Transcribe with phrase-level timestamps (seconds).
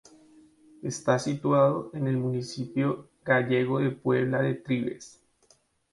[0.81, 5.21] Está situado en el municipio gallego de Puebla de Trives.